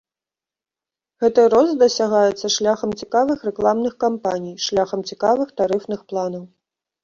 [1.23, 6.43] Гэты рост дасягаецца шляхам цікавых рэкламных кампаній, шляхам цікавых тарыфных планаў.